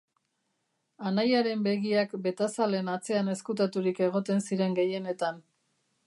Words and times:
Anaiaren 1.09 1.59
begiak 1.67 2.15
betazalen 2.23 2.89
atzean 2.93 3.29
ezkutaturik 3.33 4.01
egoten 4.09 4.41
ziren 4.47 4.73
gehienetan. 4.81 5.37